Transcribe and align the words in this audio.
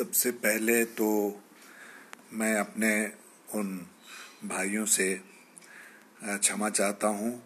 सबसे 0.00 0.30
पहले 0.30 0.84
तो 0.84 1.40
मैं 2.32 2.54
अपने 2.54 3.12
उन 3.54 3.86
भाइयों 4.44 4.86
से 4.86 5.20
क्षमा 6.24 6.70
चाहता 6.70 7.08
हूँ, 7.08 7.42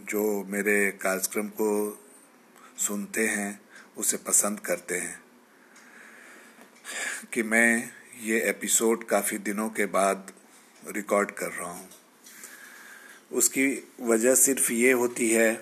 जो 0.00 0.44
मेरे 0.44 0.90
कार्यक्रम 0.90 1.48
को 1.48 1.98
सुनते 2.78 3.28
हैं, 3.28 3.60
उसे 3.96 4.16
पसंद 4.16 4.60
करते 4.60 4.94
हैं। 4.94 5.22
कि 7.32 7.42
मैं 7.42 7.90
ये 8.20 8.40
एपिसोड 8.40 9.04
काफ़ी 9.04 9.38
दिनों 9.38 9.68
के 9.68 9.86
बाद 9.86 10.32
रिकॉर्ड 10.88 11.30
कर 11.30 11.50
रहा 11.50 11.70
हूँ। 11.70 11.90
उसकी 13.32 13.92
वजह 14.00 14.34
सिर्फ़ 14.34 14.72
ये 14.72 14.92
होती 14.92 15.30
है 15.30 15.54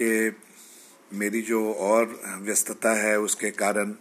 कि 0.00 0.36
मेरी 1.12 1.42
जो 1.42 1.74
और 1.74 2.22
व्यस्तता 2.42 2.92
है, 2.92 3.18
उसके 3.18 3.50
कारण 3.50 3.94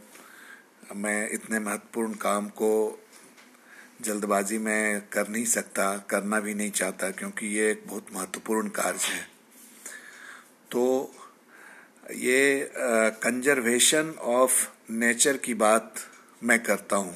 मैं 0.96 1.30
इतने 1.30 1.60
महत्वपूर्ण 1.60 2.14
काम 2.14 2.48
को 2.50 3.00
जल्दबाजी 4.02 4.58
में 4.58 5.02
कर 5.14 5.28
नहीं 5.28 5.46
सकता, 5.46 5.98
करना 6.10 6.40
भी 6.40 6.54
नहीं 6.54 6.72
चाहता, 6.72 7.10
क्योंकि 7.12 7.48
ये 7.48 7.70
एक 7.72 7.84
बहुत 7.88 8.08
महत्वपूर्ण 8.14 8.70
कार्य 8.70 9.00
है। 9.06 9.28
तो 10.72 11.14
ये 12.14 12.72
कंजर्वेशन 12.76 14.14
ऑफ़ 14.22 14.68
नेचर 14.92 15.38
की 15.38 15.54
बात 15.54 15.94
मैं 16.44 16.60
करता 16.64 16.96
हूँ। 16.96 17.16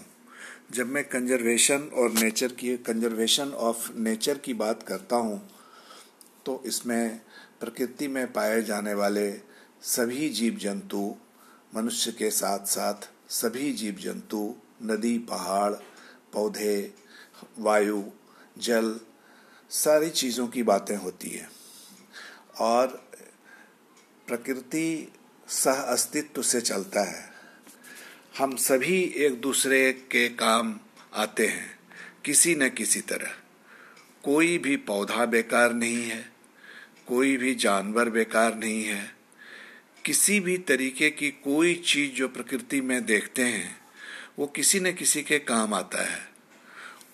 जब 0.71 0.87
मैं 0.87 1.03
कंजर्वेशन 1.03 1.89
और 1.93 2.11
नेचर 2.13 2.51
की 2.53 2.75
कंजर्वेशन 2.77 3.51
ऑफ़ 3.63 3.91
नेचर 3.97 4.37
की 4.37 4.53
बात 4.53 4.83
करता 4.83 5.15
हूँ 5.15 5.41
तो 6.45 6.61
इसमें 6.65 7.19
प्रकृति 7.59 8.07
में 8.07 8.25
पाए 8.33 8.61
जाने 8.61 8.93
वाले 8.93 9.29
सभी 9.81 10.29
जीव 10.29 10.57
जंतु 10.61 11.15
मनुष्य 11.75 12.11
के 12.11 12.29
साथ 12.31 12.65
साथ 12.67 13.09
सभी 13.35 13.73
जीव 13.73 13.95
जंतु 13.95 14.55
नदी, 14.83 15.17
पहाड़, 15.17 15.73
पौधे, 16.33 16.93
वायु, 17.59 18.03
जल, 18.57 18.99
सारी 19.69 20.09
चीज़ों 20.09 20.47
की 20.47 20.63
बातें 20.63 20.95
होती 20.95 21.29
है। 21.29 21.49
और 22.59 22.87
प्रकृति 24.27 25.13
सह 25.47 25.71
अस्तित्व 25.71 26.41
से 26.41 26.61
चलता 26.61 27.01
है। 27.01 27.33
हम 28.37 28.55
सभी 28.55 29.01
एक 29.01 29.41
दूसरे 29.41 29.93
के 29.93 30.29
काम 30.29 30.79
आते 31.13 31.47
हैं, 31.47 31.79
किसी 32.25 32.55
न 32.55 32.69
किसी 32.69 33.01
तरह। 33.01 33.31
कोई 34.23 34.57
भी 34.57 34.77
पौधा 34.77 35.25
बेकार 35.25 35.73
नहीं 35.73 36.09
है, 36.09 36.31
कोई 37.07 37.37
भी 37.37 37.55
जानवर 37.55 38.09
बेकार 38.09 38.55
नहीं 38.55 38.85
है 38.85 39.14
किसी 40.05 40.39
भी 40.39 40.57
तरीके 40.57 41.09
की 41.09 41.29
कोई 41.31 41.75
चीज़ 41.75 42.11
जो 42.11 42.27
प्रकृति 42.27 42.81
में 42.81 43.05
देखते 43.05 43.41
हैं, 43.41 43.81
वो 44.39 44.47
किसी 44.47 44.79
न 44.79 44.91
किसी 44.91 45.21
के 45.23 45.39
काम 45.39 45.73
आता 45.73 46.03
है। 46.03 46.29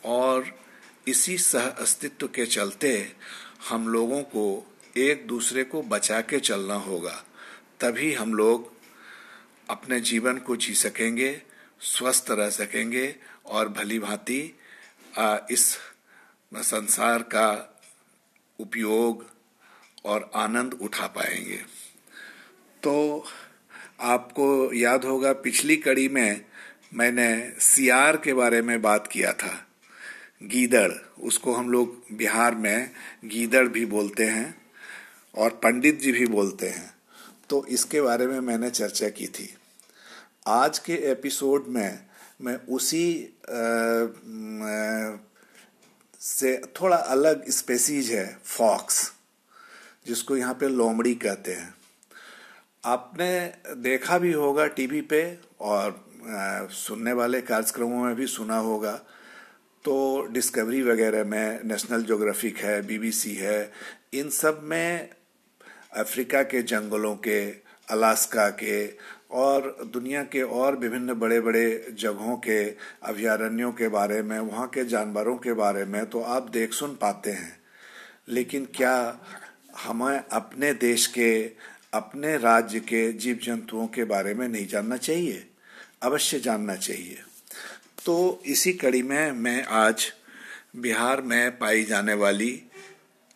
और 0.06 0.60
इसी 1.08 1.38
सह 1.38 1.68
अस्तित्व 1.68 2.28
के 2.28 2.46
चलते 2.46 3.16
हम 3.70 3.88
लोगों 3.88 4.22
को 4.22 4.76
एक 4.98 5.28
दूसरे 5.28 5.64
को 5.64 5.82
बचा 5.82 6.22
के 6.22 6.40
चलना 6.40 6.74
होगा। 6.74 7.26
तभी 7.80 8.14
हम 8.14 8.34
लोग 8.34 8.74
अपने 9.70 10.00
जीवन 10.02 10.38
को 10.38 10.56
जी 10.56 10.76
सकेंगे, 10.76 11.42
स्वस्थ 11.82 12.26
रह 12.30 12.50
सकेंगे 12.50 13.16
और 13.46 13.70
भली 13.70 14.00
भांति 14.00 14.60
इस 15.52 15.78
संसार 16.56 17.22
का 17.22 17.80
उपयोग 18.60 19.26
और 20.06 20.32
आनंद 20.36 20.74
उठा 20.74 21.08
पाएँगे। 21.08 21.91
तो 22.84 23.26
आपको 24.00 24.74
याद 24.74 25.06
होगा 25.06 25.34
पिछली 25.34 25.76
कड़ी 25.78 26.10
में 26.10 26.46
मैंने 26.94 27.54
सियार 27.60 28.18
के 28.18 28.34
बारे 28.34 28.62
में 28.62 28.82
बात 28.82 29.08
किया 29.08 29.34
था। 29.34 29.68
गीदड़ 30.44 30.92
उसको 31.20 31.54
हम 31.54 31.70
लोग 31.70 32.04
बिहार 32.12 32.56
में 32.56 32.92
गीदड़ 33.26 33.68
भी 33.68 33.86
बोलते 33.86 34.26
हैं 34.26 34.62
और 35.38 35.50
पंडित 35.50 36.00
जी 36.00 36.12
भी 36.12 36.26
बोलते 36.26 36.68
हैं। 36.68 36.94
तो 37.50 37.66
इसके 37.66 38.02
बारे 38.02 38.28
में 38.28 38.40
मैंने 38.40 38.70
चर्चा 38.70 39.10
की 39.10 39.28
थी। 39.28 39.58
आज 40.48 40.80
के 40.80 40.94
एपिसोड 40.94 41.66
में 41.68 42.00
मैं 42.42 42.56
उसी 42.56 43.34
आ, 43.50 43.60
आ, 45.14 45.18
से 46.20 46.62
थोड़ा 46.82 46.98
अलग 46.98 47.50
स्पेसीज 47.50 48.12
है 48.12 48.38
फॉक्स 48.46 49.14
जिसको 50.08 50.38
यहाँ 50.38 50.54
पे 50.54 50.70
लोमड़ी 50.70 51.16
कहते 51.16 51.54
हैं। 51.54 51.74
आपने 52.86 53.54
देखा 53.76 54.18
भी 54.18 54.32
होगा 54.32 54.66
टीवी 54.68 55.02
पे 55.02 55.38
और 55.60 56.06
सुनने 56.72 57.14
वाले 57.14 57.42
कार्यक्रमों 57.42 58.06
में 58.06 58.16
भी 58.16 58.28
सुना 58.28 58.58
होगा। 58.58 58.92
तो 59.86 60.26
डिस्कवरी 60.32 60.82
वगैरह 60.82 61.24
में 61.24 61.64
नेशनल 61.64 62.04
जोग्राफिक 62.04 62.58
है, 62.58 62.82
बीबीसी 62.82 63.36
है, 63.36 63.72
इन 64.14 64.30
सब 64.30 64.60
में 64.64 65.10
अफ्रीका 65.98 66.44
के 66.44 66.62
जंगलों 66.62 67.16
के, 67.16 67.50
अलास्का 67.90 68.50
के 68.50 68.94
और 69.32 69.78
दुनिया 69.94 70.24
के 70.24 70.42
और 70.42 70.76
विभिन्न 70.76 71.14
बड़े 71.14 71.40
बड़े 71.42 71.96
जगहों 72.00 72.38
के 72.38 72.64
अभयारण्यों 73.04 73.72
के 73.72 73.88
बारे 73.88 74.22
में, 74.22 74.40
वहाँ 74.40 74.68
के 74.68 74.86
जानवरों 74.86 75.38
के 75.38 75.54
बारे 75.54 75.86
में 75.86 76.06
तो 76.06 76.22
आप 76.22 76.50
देख 76.50 76.74
सुन 76.74 76.96
पाते 76.96 77.32
हैं। 77.32 77.60
लेकिन 78.30 78.66
क्या 78.66 79.20
हमें 79.78 80.24
अपने 80.32 80.74
देश 80.74 81.08
के 81.08 81.52
अपने 81.94 82.38
राज्य 82.38 82.80
के 82.80 83.12
जीव 83.14 83.40
जंतुओं 83.44 83.88
के 83.88 84.04
बारे 84.04 84.34
में 84.34 84.48
नहीं 84.48 84.68
जानना 84.68 84.98
चाहिए, 84.98 85.48
अवश्य 86.04 86.40
जानना 86.40 86.76
चाहिए। 86.76 87.24
तो 88.06 88.42
इसी 88.46 88.74
कड़ी 88.74 89.02
में 89.02 89.32
मैं 89.32 89.64
आज 89.66 90.12
बिहार 90.76 91.22
में 91.22 91.58
पाई 91.58 91.84
जाने 91.84 92.14
वाली 92.14 92.52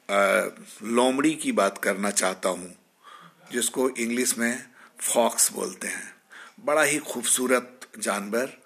लोमड़ी 0.09 1.33
की 1.33 1.51
बात 1.51 1.77
करना 1.77 2.11
चाहता 2.11 2.49
हूँ, 2.49 2.73
जिसको 3.51 3.89
इंग्लिश 3.89 4.37
में 4.37 4.63
फॉक्स 4.99 5.51
बोलते 5.53 5.87
हैं। 5.87 6.13
बड़ा 6.65 6.83
ही 6.83 6.97
खूबसूरत 6.99 7.87
जानवर, 7.99 8.57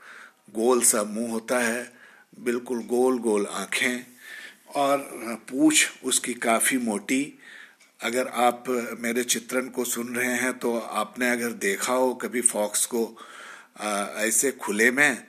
गोल 0.55 0.81
सा 0.81 1.03
मुँह 1.03 1.31
होता 1.31 1.59
है, 1.59 1.91
बिल्कुल 2.39 2.83
गोल 2.85 3.17
गोल 3.19 3.45
आँखें 3.45 4.05
और 4.75 4.97
पूछ 5.49 5.89
उसकी 6.03 6.33
काफ़ी 6.33 6.77
मोटी 6.77 7.23
अगर 8.01 8.27
आप 8.27 8.63
मेरे 8.99 9.23
चित्रण 9.23 9.67
को 9.67 9.83
सुन 9.83 10.15
रहे 10.15 10.33
हैं 10.33 10.51
तो 10.59 10.77
आपने 10.79 11.29
अगर 11.29 11.51
देखा 11.59 11.93
हो 11.93 12.13
कभी 12.13 12.41
फॉक्स 12.41 12.85
को 12.85 13.01
ऐसे 14.17 14.51
खुले 14.51 14.89
में 14.91 15.27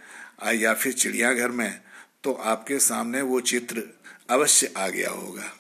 या 0.55 0.75
फिर 0.75 0.93
चिड़ियाघर 0.93 1.49
में 1.51 1.81
तो 2.25 2.33
आपके 2.33 2.79
सामने 2.79 3.23
वो 3.23 3.41
चित्र 3.41 3.83
अवश्य 4.31 4.73
आ 4.77 4.89
गया 4.89 5.11
होगा। 5.11 5.51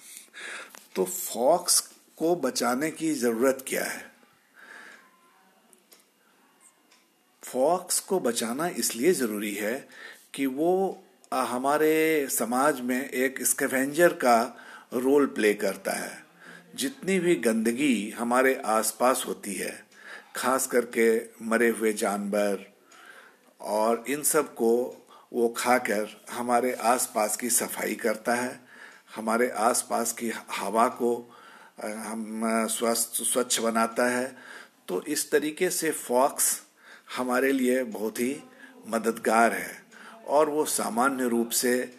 तो 0.94 1.04
फॉक्स 1.04 1.81
को 2.19 2.34
बचाने 2.37 2.91
की 2.91 3.12
ज़रूरत 3.15 3.65
क्या 3.69 3.84
है? 3.84 4.10
फॉक्स 7.42 8.00
को 8.00 8.21
बचाना 8.21 8.69
इसलिए 8.69 9.12
ज़रूरी 9.12 9.54
है 9.54 9.88
कि 10.34 10.47
वो 10.47 11.03
हमारे 11.32 12.27
समाज 12.31 12.81
में 12.81 13.09
एक 13.10 13.44
स्कैवेंजर 13.47 14.12
का 14.15 14.41
रोल 14.94 15.27
प्ले 15.27 15.54
करता 15.54 15.92
है। 15.92 16.29
जितनी 16.75 17.19
भी 17.19 17.34
गंदगी 17.34 18.10
हमारे 18.10 18.54
आसपास 18.64 19.25
होती 19.26 19.54
है, 19.54 19.86
खास 20.36 20.66
करके 20.66 21.20
मरे 21.42 21.69
हुए 21.69 21.92
जानवर 21.92 22.66
और 23.60 24.04
इन 24.08 24.22
सबको 24.22 25.06
वो 25.32 25.48
खाकर 25.48 26.25
हमारे 26.30 26.72
आसपास 26.72 27.36
की 27.36 27.50
सफ़ाई 27.50 27.94
करता 27.94 28.34
है, 28.34 28.60
हमारे 29.16 29.50
आसपास 29.50 30.12
की 30.12 30.32
हवा 30.53 30.88
को 30.88 31.36
हम 31.82 32.66
स्वस्थ, 32.70 33.22
स्वच्छ 33.22 33.60
बनाता 33.60 34.06
है 34.09 34.36
तो 34.89 35.03
इस 35.03 35.30
तरीके 35.30 35.71
से 35.71 35.91
फॉक्स 35.91 36.62
हमारे 37.16 37.53
लिए 37.53 37.84
बहुत 37.84 38.21
ही 38.21 38.42
मददगार 38.89 39.53
है 39.53 39.83
और 40.27 40.50
वो 40.50 40.65
सामान्य 40.65 41.28
रूप 41.28 41.50
से 41.50 41.98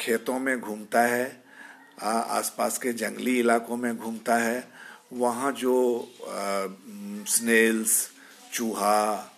खेतों 0.00 0.38
में 0.38 0.60
घूमता 0.60 1.02
है 1.02 1.43
आसपास 1.98 2.78
के 2.78 2.92
जंगली 2.92 3.38
इलाकों 3.40 3.76
में 3.76 3.96
घूमता 3.96 4.36
है। 4.36 4.68
वहाँ 5.12 5.52
जो 5.52 5.76
स्नेल्स 7.28 8.08
चूहा 8.52 9.30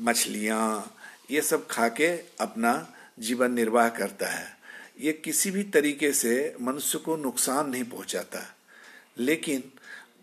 मछलियाँ, 0.00 0.94
ये 1.30 1.40
सब 1.40 1.66
खा 1.66 1.88
के 1.90 2.08
अपना 2.40 2.72
जीवन 3.18 3.52
निर्वाह 3.52 3.88
करता 3.88 4.28
है। 4.28 4.46
ये 5.00 5.12
किसी 5.14 5.50
भी 5.50 5.62
तरीके 5.64 6.12
से 6.12 6.54
मनुष्य 6.60 6.98
को 6.98 7.16
नुकसान 7.16 7.70
नहीं 7.70 7.84
पहुँचाता। 7.84 8.40
लेकिन 9.18 9.62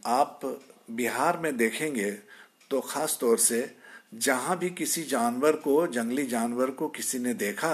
आप 0.05 0.39
बिहार 0.91 1.37
में 1.37 1.55
देखेंगे 1.57 2.11
तो 2.71 2.79
खास 2.81 3.17
तौर 3.21 3.37
से 3.37 3.75
जहाँ 4.15 4.57
भी 4.57 4.69
किसी 4.69 5.03
जानवर 5.03 5.55
को, 5.55 5.87
जंगली 5.87 6.25
जानवर 6.25 6.69
को 6.71 6.87
किसी 6.87 7.19
ने 7.19 7.33
देखा, 7.33 7.73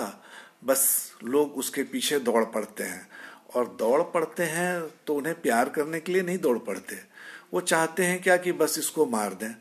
बस 0.63 1.11
लोग 1.23 1.57
उसके 1.57 1.83
पीछे 1.83 2.19
दौड़ 2.19 2.43
पड़ते 2.45 2.83
हैं। 2.83 3.07
और 3.49 3.67
दौड़ 3.79 4.01
पड़ते 4.03 4.43
हैं 4.43 4.81
तो 5.07 5.15
उन्हें 5.15 5.35
प्यार 5.41 5.69
करने 5.69 5.99
के 5.99 6.11
लिए 6.11 6.21
नहीं 6.21 6.37
दौड़ 6.37 6.57
पड़ते। 6.59 6.95
वो 7.53 7.61
चाहते 7.61 8.03
हैं 8.03 8.21
क्या 8.21 8.37
कि 8.37 8.51
बस 8.53 8.77
इसको 8.79 9.05
मार 9.05 9.33
दें। 9.33 9.53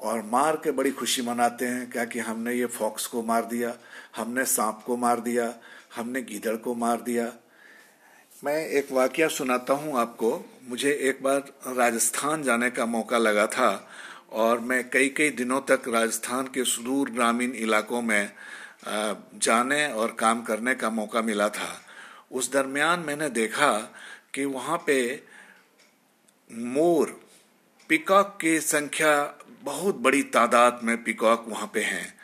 और 0.00 0.22
मार 0.22 0.56
के 0.56 0.70
बड़ी 0.70 0.90
खुशी 0.90 1.22
मनाते 1.22 1.66
हैं, 1.66 1.90
क्या 1.90 2.04
कि 2.04 2.18
हमने 2.18 2.52
ये 2.54 2.66
फॉक्स 2.68 3.06
को 3.06 3.22
मार 3.22 3.44
दिया, 3.44 3.72
हमने 4.16 4.44
सांप 4.44 4.82
को 4.86 4.96
मार 4.96 5.20
दिया, 5.20 5.54
हमने 5.96 6.22
गीदड़ 6.22 6.56
को 6.56 6.74
मार 6.74 7.00
दिया। 7.00 7.32
मैं 8.42 8.66
एक 8.68 8.92
वाक्य 8.92 9.28
सुनाता 9.28 9.74
हूँ 9.74 9.98
आपको। 9.98 10.30
मुझे 10.68 10.92
एक 11.02 11.22
बार 11.22 11.38
राजस्थान 11.68 12.42
जाने 12.42 12.70
का 12.70 12.86
मौका 12.86 13.18
लगा 13.18 13.46
था 13.46 13.88
और 14.32 14.60
मैं 14.60 14.88
कई 14.90 15.08
कई 15.08 15.30
दिनों 15.30 15.60
तक 15.60 15.88
राजस्थान 15.88 16.46
के 16.46 16.64
सुदूर 16.64 17.10
ग्रामीण 17.10 17.52
इलाकों 17.56 18.02
में 18.02 18.30
जाने 18.86 19.86
और 19.92 20.16
काम 20.18 20.42
करने 20.42 20.74
का 20.74 20.90
मौका 20.90 21.22
मिला 21.22 21.48
था। 21.48 21.68
उस 22.32 22.52
दरमियान 22.52 23.00
मैंने 23.00 23.28
देखा 23.28 23.94
कि 24.34 24.44
वहाँ 24.44 24.84
पे 24.86 25.22
मोर, 26.52 27.20
पिकॉक 27.88 28.38
की 28.40 28.60
संख्या 28.60 29.38
बहुत 29.62 29.96
बड़ी 29.96 30.22
तादाद 30.22 30.80
में 30.84 31.02
पिकॉक 31.04 31.44
वहाँ 31.48 31.70
पे 31.74 31.80
हैं 31.80 32.14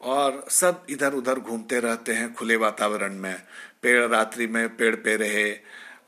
और 0.00 0.44
सब 0.50 0.86
इधर 0.90 1.12
उधर 1.12 1.38
घूमते 1.38 1.80
रहते 1.80 2.12
हैं 2.12 2.34
खुले 2.34 2.56
वातावरण 2.56 3.14
में। 3.14 3.42
पेड़ 3.82 4.04
रात्रि 4.04 4.46
में 4.46 4.76
पेड़ 4.76 4.96
पे 4.96 5.16
रहे 5.16 5.58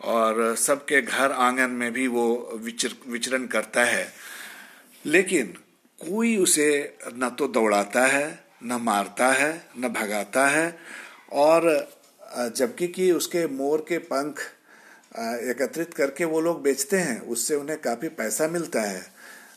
और 0.03 0.57
सबके 0.57 1.03
घर 1.03 1.33
आँगन 1.33 1.71
में 1.71 1.93
भी 1.93 2.07
वो 2.07 2.51
विचर, 2.55 2.89
विचरण 3.09 3.47
करता 3.47 3.85
है। 3.85 4.13
लेकिन 5.07 5.47
कोई 6.11 6.37
उसे 6.37 6.99
न 7.07 7.37
तो 7.39 7.49
दौड़ाता 7.49 8.07
है, 8.07 8.45
न 8.65 8.73
मारता 8.73 9.33
है, 9.33 9.69
न 9.79 9.89
भगाता 9.89 10.47
है 10.47 10.79
और 11.33 11.89
जबकि 12.37 12.88
कि 12.88 13.11
उसके 13.12 13.46
मोर 13.46 13.84
के 13.88 13.99
पंख 13.99 14.40
एकत्रित 15.50 15.94
करके 15.94 16.25
वो 16.25 16.40
लोग 16.40 16.62
बेचते 16.62 16.96
हैं, 16.96 17.20
उससे 17.20 17.55
उन्हें 17.55 17.81
काफ़ी 17.81 18.08
पैसा 18.08 18.49
मिलता 18.49 18.81
है। 18.81 19.02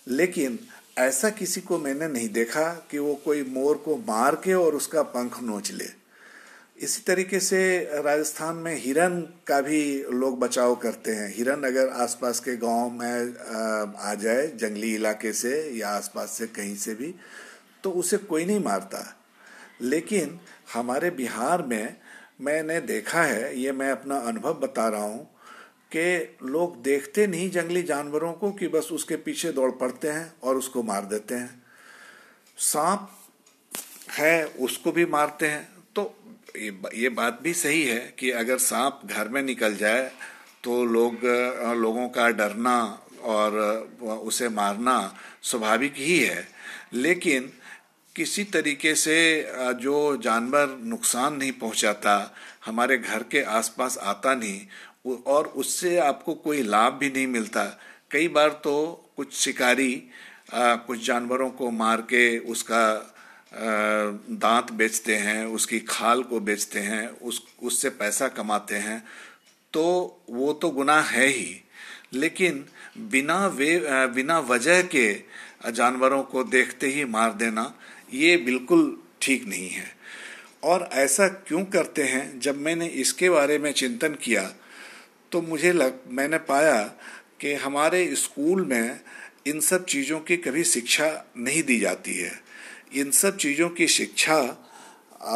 लेकिन 0.08 0.60
ऐसा 0.98 1.30
किसी 1.30 1.62
को 1.62 1.78
मैंने 1.78 2.08
नहीं 2.08 2.30
देखा 2.30 2.64
कि 2.92 3.00
वो 3.00 3.14
कोई 3.16 3.44
मोर 3.44 3.78
को 3.78 3.96
मार 3.98 4.36
के 4.36 4.54
और 4.54 4.76
उसका 4.76 5.02
पंख 5.02 5.42
नोच 5.44 5.72
ले। 5.72 5.88
इसी 6.78 7.02
तरीके 7.08 7.40
से 7.40 7.60
राजस्थान 7.96 8.56
में 8.56 8.76
हिरन 8.76 9.20
का 9.48 9.60
भी 9.62 9.82
लोग 10.12 10.40
बचाव 10.40 10.76
करते 10.76 11.12
हैं। 11.12 11.34
हिरन 11.36 11.64
अगर 11.64 11.90
आसपास 11.90 12.40
के 12.40 12.56
गाँव 12.58 12.90
में 12.92 13.96
आ 13.98 14.14
जाए, 14.14 14.48
जंगली 14.48 14.94
इलाके 14.96 15.34
से 15.34 15.70
या 15.72 15.90
आसपास 15.90 16.32
से 16.32 16.48
कहीं 16.48 16.76
से 16.76 16.96
भी 16.96 17.14
तो 17.84 17.92
उसे 17.92 18.18
कोई 18.18 18.46
नहीं 18.46 18.64
मारता। 18.64 19.06
लेकिन 19.82 20.40
हमारे 20.74 21.10
बिहार 21.12 21.62
में 21.62 21.96
मैंने 22.40 22.80
देखा 22.82 23.22
है, 23.24 23.60
ये 23.60 23.72
मैं 23.72 23.92
अपना 23.92 24.18
अनुभव 24.20 24.54
बता 24.54 24.88
रहा 24.90 25.04
हूँ, 25.04 25.24
कि 25.92 26.38
लोग 26.44 26.82
देखते 26.84 27.28
नहीं 27.28 27.50
जंगली 27.52 27.84
जानवरों 27.84 28.32
को 28.34 28.52
कि 28.52 28.68
बस 28.68 28.90
उसके 28.92 29.16
पीछे 29.16 29.52
दौड़ 29.52 29.72
पड़ते 29.72 30.08
हैं 30.08 30.34
और 30.44 30.58
उसको 30.58 30.84
मार 30.84 31.06
देते 31.06 31.36
हैं। 31.36 31.64
सांप 32.58 33.10
है, 34.12 34.46
उसको 34.46 34.92
भी 34.92 35.06
मारते 35.06 35.48
हैं। 35.48 35.68
तो 35.96 36.14
ये 36.94 37.10
बात 37.10 37.40
भी 37.44 37.54
सही 37.54 37.84
है 37.84 38.00
कि 38.20 38.32
अगर 38.32 38.58
सांप 38.58 39.02
घर 39.06 39.28
में 39.28 39.42
निकल 39.42 39.76
जाए 39.76 40.12
तो 40.64 40.84
लोग 40.86 41.26
लोगों 41.78 42.08
का 42.10 42.30
डरना 42.32 42.78
और 43.24 43.58
उसे 44.24 44.50
मारना 44.50 44.98
स्वाभाविक 45.44 45.94
ही 45.98 46.20
है। 46.20 46.48
लेकिन 46.94 47.52
किसी 48.16 48.44
तरीके 48.46 48.94
से 48.96 49.18
जो 49.80 49.96
जानवर 50.18 50.78
नुकसान 50.84 51.36
नहीं 51.36 51.52
पहुंचाता, 51.52 52.36
हमारे 52.66 52.98
घर 52.98 53.24
के 53.24 53.42
आसपास 53.42 53.98
आता 54.04 54.34
नहीं 54.36 55.16
और 55.28 55.48
उससे 55.56 55.98
आपको 56.00 56.34
कोई 56.36 56.62
लाभ 56.64 56.94
भी 56.94 57.10
नहीं 57.10 57.28
मिलता। 57.28 57.64
कई 58.12 58.28
बार 58.28 58.50
तो 58.64 58.76
कुछ 59.18 59.34
शिकारी 59.34 59.94
कुछ 60.54 61.06
जानवरों 61.06 61.50
को 61.50 61.70
मार 61.72 62.02
के 62.04 62.38
उसका 62.40 62.86
दांत 63.54 64.72
बेचते 64.72 65.16
हैं, 65.16 65.46
उसकी 65.48 65.80
खाल 65.80 66.24
को 66.24 66.40
बेचते 66.40 66.80
हैं, 66.80 67.08
उस, 67.10 67.42
उससे 67.64 67.90
पैसा 67.92 68.28
कमाते 68.30 68.76
हैं 68.78 69.04
तो 69.74 69.84
वो 70.30 70.54
तो 70.54 70.70
गुनाह 70.70 71.02
है 71.02 71.28
ही। 71.28 71.62
लेकिन 72.14 72.66
बिना 73.12 73.46
वे 73.48 73.80
बिना 74.08 74.40
वजह 74.42 74.82
के 74.86 75.08
जानवरों 75.72 76.22
को 76.24 76.44
देखते 76.46 76.88
ही 76.88 77.06
मार 77.06 77.34
देना 77.34 77.74
ये 78.16 78.36
बिल्कुल 78.38 78.96
ठीक 79.22 79.48
नहीं 79.48 79.70
है। 79.70 79.86
और 80.64 80.90
ऐसा 80.94 81.28
क्यों 81.48 81.64
करते 81.66 82.04
हैं? 82.04 82.40
जब 82.40 82.58
मैंने 82.58 82.88
इसके 82.88 83.30
बारे 83.30 83.58
में 83.60 83.72
चिंतन 83.74 84.14
किया 84.24 84.44
तो 85.32 85.42
मुझे 85.42 85.72
लग, 85.74 86.00
मैंने 86.08 86.38
पाया 86.40 86.82
कि 87.42 87.54
हमारे 87.54 88.16
स्कूल 88.16 88.66
में 88.66 89.00
इन 89.48 89.60
सब 89.60 89.86
चीज़ों 89.86 90.20
की 90.20 90.38
कभी 90.38 90.64
शिक्षा 90.64 91.08
नहीं 91.38 91.64
दी 91.64 91.80
जाती 91.80 92.14
है। 92.14 92.32
इन 92.94 93.12
सब 93.12 93.38
चीज़ों 93.38 93.70
की 93.70 93.88
शिक्षा 93.88 94.42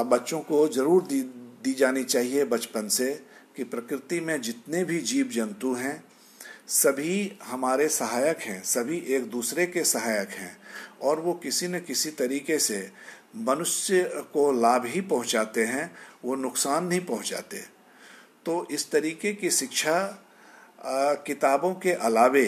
बच्चों 0.05 0.39
को 0.41 0.67
ज़रूर 0.67 1.01
दी 1.03 1.21
दी 1.63 1.73
जानी 1.73 2.03
चाहिए 2.03 2.43
बचपन 2.45 2.87
से 2.87 3.11
कि 3.55 3.63
प्रकृति 3.63 4.19
में 4.19 4.39
जितने 4.41 4.83
भी 4.83 4.99
जीव 5.01 5.29
जंतु 5.29 5.73
हैं 5.73 6.03
सभी 6.69 7.31
हमारे 7.43 7.87
सहायक 7.89 8.39
हैं, 8.39 8.61
सभी 8.63 8.97
एक 9.07 9.23
दूसरे 9.29 9.65
के 9.65 9.83
सहायक 9.83 10.29
हैं 10.29 10.57
और 11.01 11.19
वो 11.19 11.33
किसी 11.33 11.67
न 11.67 11.79
किसी 11.79 12.09
तरीके 12.11 12.57
से 12.59 12.91
मनुष्य 13.37 14.03
को 14.33 14.51
लाभ 14.51 14.85
ही 14.85 15.01
पहुंचाते 15.01 15.63
हैं, 15.65 15.91
वो 16.25 16.35
नुकसान 16.35 16.85
नहीं 16.85 16.99
पहुंचाते। 17.05 17.57
तो 18.45 18.67
इस 18.71 18.89
तरीके 18.91 19.33
की 19.33 19.49
शिक्षा 19.51 20.25
किताबों 21.25 21.73
के 21.75 21.91
अलावे 21.91 22.45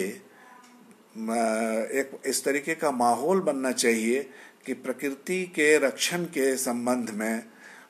एक 1.92 2.20
इस 2.26 2.44
तरीके 2.44 2.74
का 2.74 2.90
माहौल 2.90 3.40
बनना 3.40 3.72
चाहिए 3.72 4.22
कि 4.66 4.74
प्रकृति 4.74 5.42
के 5.54 5.76
रक्षण 5.78 6.24
के 6.26 6.56
संबंध 6.56 7.10
में 7.10 7.42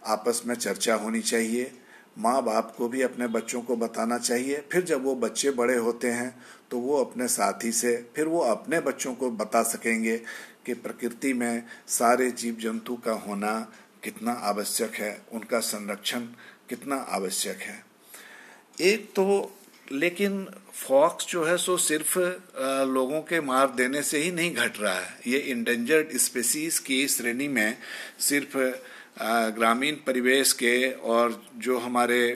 आपस 0.06 0.42
में 0.46 0.54
चर्चा 0.54 0.94
होनी 0.94 1.20
चाहिए। 1.20 1.70
माँ 2.16 2.42
बाप 2.44 2.74
को 2.76 2.88
भी 2.88 3.02
अपने 3.02 3.26
बच्चों 3.28 3.60
को 3.62 3.76
बताना 3.76 4.18
चाहिए। 4.18 4.62
फिर 4.72 4.82
जब 4.82 5.04
वो 5.04 5.14
बच्चे 5.16 5.50
बड़े 5.52 5.76
होते 5.76 6.08
हैं 6.08 6.34
तो 6.70 6.78
वो 6.78 6.96
अपने 6.96 7.28
साथी 7.28 7.72
से, 7.72 7.96
फिर 8.16 8.26
वो 8.26 8.40
अपने 8.40 8.80
बच्चों 8.80 9.14
को 9.14 9.30
बता 9.30 9.62
सकेंगे 9.62 10.16
कि 10.66 10.74
प्रकृति 10.74 11.32
में 11.32 11.62
सारे 11.88 12.30
जीव 12.30 12.56
जंतु 12.60 12.96
का 12.96 13.12
होना 13.20 13.54
कितना 14.04 14.32
आवश्यक 14.32 14.94
है, 14.94 15.20
उनका 15.32 15.58
संरक्षण 15.60 16.20
कितना 16.68 16.96
आवश्यक 17.10 17.58
है। 17.58 17.84
एक 18.80 19.10
तो 19.14 19.52
लेकिन 19.92 20.46
फॉक्स 20.74 21.26
जो 21.28 21.44
है 21.44 21.56
सो 21.56 21.76
सिर्फ़ 21.76 22.18
लोगों 22.88 23.20
के 23.22 23.40
मार 23.40 23.72
देने 23.76 24.02
से 24.02 24.18
ही 24.18 24.30
नहीं 24.32 24.54
घट 24.54 24.80
रहा 24.80 24.94
है। 24.94 25.18
ये 25.26 25.38
इंडेंजर्ड 25.38 26.16
स्पेसीज 26.18 26.78
की 26.78 27.06
श्रेणी 27.08 27.48
में 27.48 27.76
सिर्फ़ 28.20 28.56
ग्रामीण 29.16 29.94
परिवेश 30.06 30.52
के 30.52 30.90
और 30.90 31.42
जो 31.58 31.78
हमारे 31.78 32.28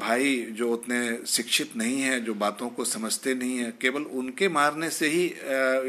भाई 0.00 0.36
जो 0.50 0.70
उतने 0.72 1.18
शिक्षित 1.26 1.76
नहीं 1.76 2.00
हैं, 2.00 2.24
जो 2.24 2.34
बातों 2.34 2.68
को 2.68 2.84
समझते 2.84 3.34
नहीं 3.34 3.56
हैं, 3.58 3.72
केवल 3.80 4.02
उनके 4.02 4.48
मारने 4.48 4.90
से 4.90 5.08
ही 5.08 5.24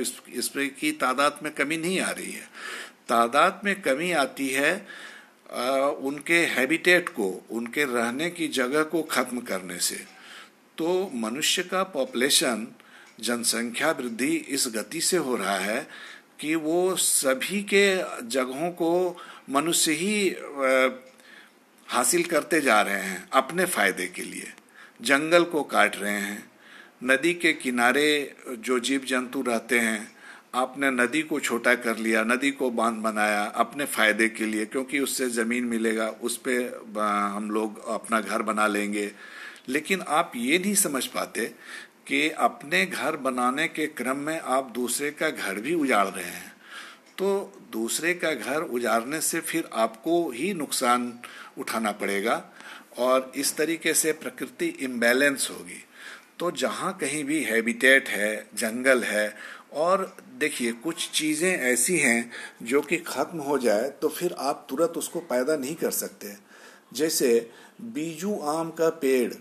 इस, 0.02 0.14
इसमें 0.30 0.70
की 0.76 0.92
तादाद 0.94 1.40
में 1.44 1.52
कमी 1.54 1.78
नहीं 1.78 2.00
आ 2.00 2.12
रही 2.12 2.32
है। 2.32 2.48
तादाद 3.10 3.62
में 3.66 3.82
कमी 3.82 4.12
आती 4.14 4.50
है 4.50 4.74
उनके 6.02 6.40
हैबिटेट 6.48 7.10
को, 7.10 7.30
उनके 7.52 7.84
रहने 7.86 8.30
की 8.30 8.48
जगह 8.50 8.84
को 8.84 9.02
खत्म 9.04 9.40
करने 9.42 9.80
से। 9.80 9.96
तो 10.78 11.12
मनुष्य 11.16 11.64
का 11.64 11.84
पॉपुलेशन 11.84 12.68
जनसंख्या 13.20 13.92
वृद्धि 13.92 14.36
इस 14.50 14.68
गति 14.76 15.02
से 15.02 15.18
हो 15.18 15.36
रहा 15.36 15.58
है 15.58 15.88
कि 16.40 16.56
वो 16.56 16.96
सभी 16.96 17.62
के 17.64 17.86
जगहों 18.28 18.70
को 18.72 19.18
मनुष्य 19.50 19.92
ही 19.92 20.36
हासिल 21.88 22.24
करते 22.24 22.62
जा 22.62 22.82
रहे 22.82 23.02
हैं 23.02 23.28
अपने 23.34 23.66
फ़ायदे 23.66 24.08
के 24.08 24.22
लिए। 24.22 24.54
जंगल 25.02 25.44
को 25.44 25.64
काट 25.64 25.96
रहे 25.98 26.12
हैं, 26.12 26.44
नदी 27.04 27.34
के 27.34 27.54
किनारे 27.54 28.36
जो 28.50 28.80
जीव 28.80 29.06
जंतु 29.08 29.42
रहते 29.42 29.80
हैं, 29.80 30.16
आपने 30.56 30.90
नदी 30.92 31.22
को 31.22 31.40
छोटा 31.40 31.74
कर 31.76 31.98
लिया, 31.98 32.24
नदी 32.24 32.52
को 32.52 32.70
बाँध 32.72 33.02
बनाया 33.04 33.44
अपने 33.56 33.86
फ़ायदे 33.86 34.28
के 34.30 34.46
लिए, 34.46 34.66
क्योंकि 34.66 35.00
उससे 35.00 35.30
ज़मीन 35.30 35.66
मिलेगा, 35.66 36.08
उस 36.08 36.38
पर 36.38 36.94
हम 37.36 37.50
लोग 37.52 37.88
अपना 37.90 38.22
घर 38.22 38.42
बना 38.42 38.68
लेंगे। 38.68 39.12
लेकिन 39.70 40.02
आप 40.02 40.32
ये 40.36 40.60
नहीं 40.60 40.76
समझ 40.76 41.06
पाते 41.08 41.52
कि 42.08 42.30
अपने 42.30 42.86
घर 42.86 43.16
बनाने 43.18 43.68
के 43.68 43.86
क्रम 43.88 44.18
में 44.18 44.40
आप 44.40 44.72
दूसरे 44.76 45.12
का 45.12 45.30
घर 45.30 45.60
भी 45.60 45.74
उजाड़ 45.74 46.08
रहे 46.08 46.24
हैं। 46.24 46.54
तो 47.18 47.60
दूसरे 47.72 48.14
का 48.14 48.34
घर 48.34 48.62
उजाड़ने 48.62 49.22
से 49.22 49.40
फिर 49.42 49.70
आपको 49.74 50.30
ही 50.32 50.54
नुकसान 50.54 51.14
उठाना 51.58 51.92
पड़ेगा 51.92 52.44
और 52.98 53.32
इस 53.36 53.56
तरीके 53.58 53.94
से 53.94 54.12
प्रकृति 54.14 54.66
इम्बैलेंस 54.82 55.48
होगी। 55.52 55.84
तो 56.40 56.52
जहाँ 56.52 56.98
कहीं 56.98 57.24
भी 57.24 57.44
हैबिटेट 57.44 58.10
है, 58.10 58.36
जंगल 58.56 59.04
है 59.04 59.36
और 59.74 60.16
देखिए 60.40 60.72
कुछ 60.74 61.10
चीज़ें 61.12 61.52
ऐसी 61.52 61.98
हैं 61.98 62.32
जो 62.64 62.82
कि 62.82 62.98
ख़त्म 62.98 63.40
हो 63.40 63.58
जाए 63.58 63.90
तो 64.02 64.10
फिर 64.10 64.36
आप 64.40 64.66
तुरंत 64.70 64.98
उसको 64.98 65.20
पैदा 65.22 65.56
नहीं 65.56 65.76
कर 65.76 65.92
सकते। 65.94 66.36
जैसे 66.94 67.50
बीजू 67.82 68.36
आम 68.50 68.70
का 68.72 68.90
पेड़ 69.02 69.34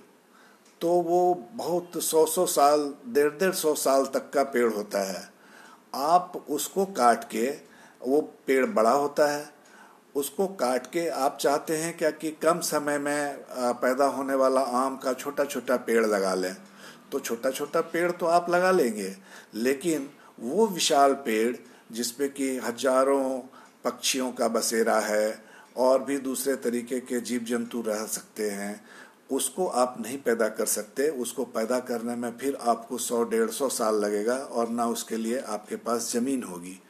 तो 0.84 0.90
वो 1.02 1.18
बहुत 1.54 1.92
सौ 2.04 2.24
सौ 2.26 2.44
साल 2.46 2.82
डेढ़ 3.08 3.28
डेढ़ 3.30 3.52
सौ 3.52 3.74
साल 3.74 4.04
तक 4.06 4.28
का 4.30 4.42
पेड़ 4.44 4.72
होता 4.72 5.00
है। 5.02 5.22
आप 5.94 6.32
उसको 6.50 6.84
काट 6.92 7.24
के, 7.24 7.46
वो 8.02 8.20
पेड़ 8.46 8.66
बड़ा 8.68 8.90
होता 8.90 9.26
है, 9.26 9.46
उसको 10.14 10.46
काट 10.54 10.86
के 10.86 11.06
आप 11.08 11.38
चाहते 11.40 11.76
हैं 11.76 11.96
क्या 11.96 12.10
कि 12.10 12.30
कम 12.42 12.60
समय 12.60 12.98
में 12.98 13.36
पैदा 13.56 14.06
होने 14.06 14.34
वाला 14.34 14.60
आम 14.78 14.96
का 14.96 15.12
छोटा 15.12 15.44
छोटा 15.44 15.76
पेड़ 15.76 16.04
लगा 16.06 16.34
लें? 16.34 16.54
तो 17.12 17.20
छोटा 17.20 17.50
छोटा 17.50 17.80
पेड़ 17.80 18.10
तो 18.12 18.26
आप 18.26 18.50
लगा 18.50 18.70
लेंगे, 18.70 19.14
लेकिन 19.54 20.08
वो 20.40 20.66
विशाल 20.66 21.14
पेड़ 21.24 21.56
जिसपे 21.92 22.28
कि 22.28 22.56
हज़ारों 22.58 23.38
पक्षियों 23.84 24.30
का 24.32 24.48
बसेरा 24.48 24.98
है 25.00 25.44
और 25.76 26.04
भी 26.04 26.18
दूसरे 26.18 26.56
तरीके 26.56 27.00
के 27.00 27.20
जीव 27.20 27.44
जंतु 27.44 27.80
रह 27.82 28.04
सकते 28.06 28.50
हैं 28.50 28.84
उसको 29.31 29.66
आप 29.66 29.97
नहीं 30.00 30.19
पैदा 30.19 30.49
कर 30.49 30.66
सकते। 30.66 31.09
उसको 31.09 31.45
पैदा 31.45 31.78
करने 31.78 32.16
में 32.16 32.37
फिर 32.38 32.54
आपको 32.61 32.99
सौ, 32.99 33.25
डेढ़ 33.25 33.50
सौ 33.50 33.69
साल 33.69 33.95
लगेगा 33.95 34.37
और 34.37 34.69
ना 34.69 34.87
उसके 34.87 35.16
लिए 35.16 35.38
आपके 35.38 35.76
पास 35.76 36.12
ज़मीन 36.12 36.43
होगी। 36.43 36.81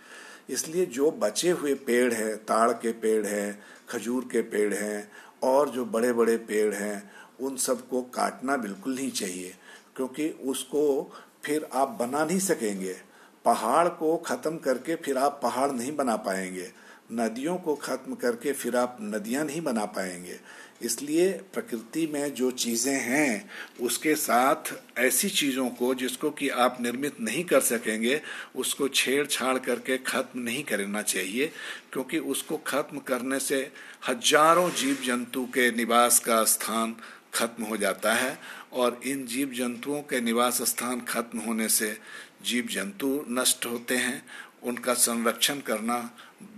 इसलिए 0.50 0.87
जो 0.87 1.11
बचे 1.11 1.50
हुए 1.50 1.75
पेड़ 1.75 2.12
हैं, 2.12 2.37
ताड़ 2.37 2.73
के 2.73 2.93
पेड़ 2.93 3.26
हैं, 3.26 3.62
खजूर 3.88 4.29
के 4.33 4.43
पेड़ 4.43 4.75
हैं, 4.75 5.11
और 5.43 5.69
जो 5.69 5.85
बड़े 5.85 6.12
बड़े 6.12 6.37
पेड़ 6.37 6.75
हैं, 6.75 7.11
उन 7.41 7.57
सबको 7.57 8.03
काटना 8.03 8.57
बिल्कुल 8.57 8.95
नहीं 8.95 9.11
चाहिए, 9.11 9.55
क्योंकि 9.97 10.29
उसको 10.29 11.12
फिर 11.45 11.69
आप 11.73 11.97
बना 12.00 12.25
नहीं 12.25 12.38
सकेंगे। 12.38 12.97
पहाड़ 13.45 13.88
को 13.88 14.17
ख़त्म 14.17 14.57
करके 14.57 14.95
फिर 14.95 15.19
आप 15.19 15.41
पहाड़ 15.43 15.73
नहीं 15.73 15.97
बना 15.97 16.17
पाएँगे। 16.17 16.71
नदियों 17.12 17.57
को 17.57 17.75
ख़त्म 17.75 18.14
करके 18.14 18.53
फिर 18.53 18.76
आप 18.76 18.97
नदियाँ 19.00 19.45
नहीं 19.45 19.61
बना 19.61 19.85
पाएँगे। 19.85 20.41
इसलिए 20.81 21.31
प्रकृति 21.54 22.07
में 22.07 22.35
जो 22.35 22.50
चीज़ें 22.50 22.95
हैं, 22.95 23.50
उसके 23.81 24.14
साथ 24.14 24.73
ऐसी 24.99 25.28
चीज़ों 25.31 25.69
को 25.71 25.95
जिसको 25.95 26.31
कि 26.31 26.49
आप 26.49 26.76
निर्मित 26.81 27.21
नहीं 27.21 27.45
कर 27.45 27.61
सकेंगे, 27.61 28.21
उसको 28.57 28.88
छेड़छाड़ 28.88 29.59
करके 29.59 29.99
ख़त्म 29.99 30.40
नहीं 30.40 30.62
करना 30.64 31.02
चाहिए, 31.02 31.50
क्योंकि 31.93 32.19
उसको 32.19 32.57
ख़त्म 32.66 32.99
करने 32.99 33.38
से 33.40 33.61
हज़ारों 34.09 34.71
जीव 34.71 34.99
जंतु 35.04 35.45
के 35.45 35.71
निवास 35.71 36.19
का 36.19 36.43
स्थान 36.45 36.97
खत्म 37.35 37.64
हो 37.64 37.76
जाता 37.76 38.12
है 38.14 38.38
और 38.73 39.00
इन 39.07 39.25
जीव 39.26 39.52
जंतुओं 39.54 40.00
के 40.02 40.21
निवास 40.21 40.62
स्थान 40.62 41.00
खत्म 41.00 41.38
होने 41.38 41.69
से 41.69 41.97
जीव 42.45 42.66
जंतु 42.66 43.25
नष्ट 43.31 43.66
होते 43.66 43.97
हैं, 43.97 44.23
उनका 44.62 44.95
संरक्षण 44.95 45.61
करना 45.61 45.99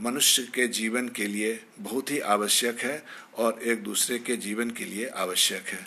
मनुष्य 0.00 0.42
के 0.54 0.66
जीवन 0.68 1.08
के 1.08 1.26
लिए 1.26 1.58
बहुत 1.78 2.10
ही 2.10 2.18
आवश्यक 2.34 2.80
है 2.80 3.02
और 3.36 3.60
एक 3.62 3.82
दूसरे 3.82 4.18
के 4.18 4.36
जीवन 4.36 4.70
के 4.70 4.84
लिए 4.84 5.06
आवश्यक 5.16 5.68
है। 5.68 5.86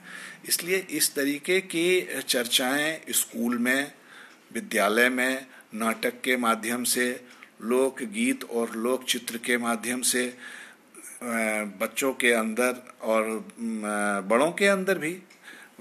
इसलिए 0.49 0.77
इस 0.89 1.13
तरीके 1.15 1.59
की 1.61 2.01
चर्चाएँ 2.27 2.99
स्कूल 3.11 3.57
में, 3.57 3.91
विद्यालय 4.53 5.09
में, 5.09 5.45
नाटक 5.73 6.21
के 6.23 6.37
माध्यम 6.37 6.83
से 6.83 7.09
लोक 7.61 8.01
गीत 8.13 8.43
और 8.43 8.75
लोक 8.75 9.03
चित्र 9.03 9.37
के 9.37 9.57
माध्यम 9.57 10.01
से 10.01 10.33
बच्चों 11.81 12.13
के 12.13 12.31
अंदर 12.31 12.81
और 13.01 13.23
बड़ों 14.27 14.51
के 14.51 14.67
अंदर 14.67 14.97
भी 14.97 15.17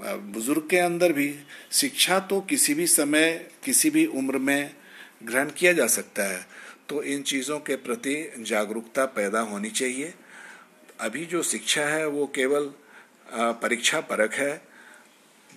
बुज़ुर्ग 0.00 0.66
के 0.70 0.78
अंदर 0.78 1.12
भी 1.12 1.34
शिक्षा 1.72 2.18
तो 2.20 2.40
किसी 2.40 2.74
भी 2.74 2.86
समय, 2.86 3.50
किसी 3.64 3.90
भी 3.90 4.04
उम्र 4.06 4.38
में 4.38 4.70
ग्रहण 5.22 5.50
किया 5.50 5.72
जा 5.72 5.86
सकता 5.86 6.22
है। 6.22 6.46
तो 6.88 7.02
इन 7.02 7.22
चीज़ों 7.22 7.58
के 7.60 7.76
प्रति 7.76 8.32
जागरूकता 8.38 9.04
पैदा 9.06 9.40
होनी 9.40 9.70
चाहिए। 9.70 10.14
अभी 11.00 11.24
जो 11.26 11.42
शिक्षा 11.42 11.82
है, 11.82 12.06
वो 12.06 12.26
केवल 12.26 12.70
परीक्षा 13.32 14.00
परक 14.00 14.34
है। 14.34 14.62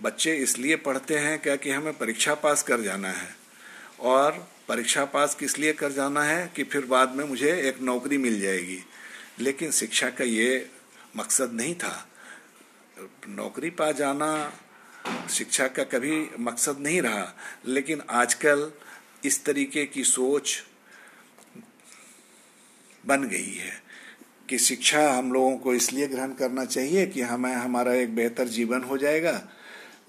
बच्चे 0.01 0.35
इसलिए 0.35 0.75
पढ़ते 0.75 1.17
हैं 1.17 1.39
क्या 1.39 1.55
कि 1.55 1.71
हमें 1.71 1.97
परीक्षा 1.97 2.33
पास 2.33 2.63
कर 2.63 2.81
जाना 2.81 3.09
है? 3.09 3.35
और 3.99 4.47
परीक्षा 4.67 5.05
पास 5.05 5.35
किस 5.35 5.57
लिए 5.59 5.73
कर 5.73 5.91
जाना 5.91 6.23
है 6.23 6.51
कि 6.55 6.63
फिर 6.63 6.85
बाद 6.85 7.15
में 7.15 7.23
मुझे 7.25 7.51
एक 7.69 7.81
नौकरी 7.81 8.17
मिल 8.17 8.39
जाएगी? 8.41 8.79
लेकिन 9.39 9.71
शिक्षा 9.71 10.09
का 10.09 10.23
ये 10.23 10.69
मकसद 11.17 11.53
नहीं 11.53 11.75
था। 11.75 12.07
नौकरी 13.27 13.69
पा 13.69 13.91
जाना 13.91 14.53
शिक्षा 15.29 15.67
का 15.67 15.83
कभी 15.83 16.29
मकसद 16.39 16.79
नहीं 16.79 17.01
रहा। 17.01 17.33
लेकिन 17.65 18.01
आजकल 18.09 18.71
इस 19.25 19.43
तरीके 19.45 19.85
की 19.85 20.03
सोच 20.03 20.63
बन 23.03 23.23
गई 23.23 23.53
है 23.55 23.71
कि 24.49 24.57
शिक्षा 24.57 25.01
हम 25.11 25.31
लोगों 25.33 25.57
को 25.57 25.73
इसलिए 25.73 26.07
ग्रहण 26.07 26.33
करना 26.33 26.65
चाहिए 26.65 27.05
कि 27.05 27.21
हमें 27.21 27.53
हमारा 27.53 27.93
एक 27.93 28.15
बेहतर 28.15 28.47
जीवन 28.47 28.81
हो 28.81 28.97
जाएगा। 28.97 29.41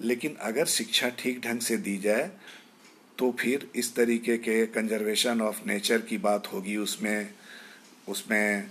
लेकिन 0.01 0.35
अगर 0.41 0.65
शिक्षा 0.65 1.09
ठीक 1.09 1.41
ढंग 1.41 1.59
से 1.59 1.77
दी 1.77 1.97
जाए 1.97 2.29
तो 3.17 3.31
फिर 3.39 3.67
इस 3.75 3.95
तरीके 3.95 4.37
के 4.37 4.65
कंजर्वेशन 4.65 5.41
ऑफ़ 5.41 5.59
नेचर 5.67 6.01
की 6.01 6.17
बात 6.17 6.47
होगी। 6.53 6.77
उसमें 6.77 7.29
उसमें 8.09 8.69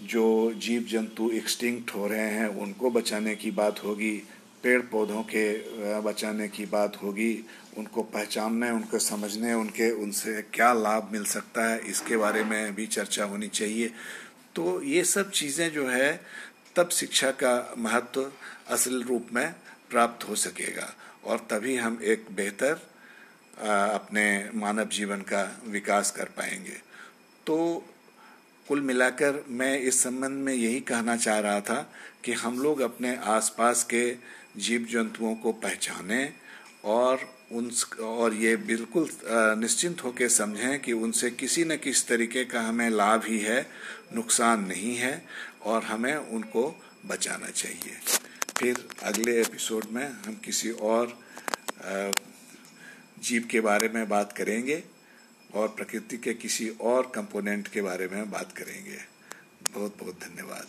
जो 0.00 0.52
जीव 0.56 0.82
जंतु 0.82 1.30
एक्सटिंक्ट 1.30 1.94
हो 1.94 2.06
रहे 2.06 2.30
हैं, 2.30 2.46
उनको 2.46 2.90
बचाने 2.90 3.34
की 3.36 3.50
बात 3.50 3.84
होगी। 3.84 4.22
पेड़ 4.64 4.80
पौधों 4.82 5.22
के 5.22 6.00
बचाने 6.00 6.48
की 6.48 6.64
बात 6.66 6.96
होगी, 7.02 7.32
उनको 7.78 8.02
पहचानने, 8.02 8.70
उनको 8.70 8.98
समझने, 8.98 9.52
उनके, 9.54 9.90
उनसे 9.92 10.40
क्या 10.54 10.72
लाभ 10.72 11.08
मिल 11.12 11.24
सकता 11.24 11.64
है, 11.68 11.78
इसके 11.86 12.16
बारे 12.16 12.44
में 12.44 12.74
भी 12.74 12.86
चर्चा 12.86 13.24
होनी 13.24 13.48
चाहिए। 13.48 13.90
तो 14.56 14.82
ये 14.82 15.04
सब 15.04 15.30
चीज़ें 15.30 15.70
जो 15.72 15.86
है, 15.88 16.20
तब 16.76 16.88
शिक्षा 16.90 17.30
का 17.30 17.74
महत्व 17.78 18.30
असल 18.70 19.02
रूप 19.02 19.28
में 19.32 19.54
प्राप्त 19.90 20.28
हो 20.28 20.34
सकेगा 20.36 20.92
और 21.24 21.46
तभी 21.50 21.76
हम 21.76 21.98
एक 22.02 22.26
बेहतर 22.36 22.80
अपने 23.60 24.26
मानव 24.54 24.88
जीवन 24.88 25.20
का 25.22 25.42
विकास 25.68 26.10
कर 26.10 26.28
पाएँगे। 26.36 26.80
तो 27.46 27.56
कुल 28.66 28.80
मिलाकर 28.80 29.44
मैं 29.48 29.78
इस 29.80 30.02
संबंध 30.02 30.44
में 30.44 30.52
यही 30.54 30.80
कहना 30.80 31.16
चाह 31.16 31.38
रहा 31.38 31.60
था 31.60 31.80
कि 32.24 32.32
हम 32.32 32.58
लोग 32.58 32.80
अपने 32.80 33.16
आसपास 33.28 33.82
के 33.84 34.04
जीव 34.56 34.86
जंतुओं 34.90 35.34
को 35.34 35.52
पहचाने 35.52 36.32
और 36.84 37.28
उन 37.52 37.70
और 38.00 38.34
ये 38.34 38.56
बिल्कुल 38.56 39.08
निश्चिंत 39.60 40.04
होकर 40.04 40.28
समझें 40.28 40.80
कि 40.80 40.92
उनसे 40.92 41.30
किसी 41.30 41.64
न 41.64 41.76
किसी 41.76 42.08
तरीके 42.08 42.44
का 42.44 42.60
हमें 42.60 42.88
लाभ 42.90 43.24
ही 43.24 43.38
है, 43.38 43.66
नुकसान 44.14 44.64
नहीं 44.64 44.94
है 44.96 45.24
और 45.62 45.82
हमें 45.82 46.14
उनको 46.14 46.80
बचाना 47.06 47.50
चाहिए। 47.50 47.96
फिर 48.58 48.88
अगले 49.02 49.40
एपिसोड 49.40 49.84
में 49.92 50.04
हम 50.04 50.34
किसी 50.44 50.70
और 50.70 51.18
जीव 53.22 53.48
के 53.50 53.60
बारे 53.60 53.88
में 53.88 54.08
बात 54.08 54.32
करेंगे 54.32 54.82
और 55.54 55.68
प्रकृति 55.68 56.16
के 56.16 56.34
किसी 56.34 56.68
और 56.82 57.12
कंपोनेंट 57.14 57.68
के 57.68 57.82
बारे 57.82 58.08
में 58.08 58.30
बात 58.30 58.52
करेंगे। 58.52 58.98
बहुत 59.74 59.96
बहुत 60.00 60.20
धन्यवाद। 60.20 60.66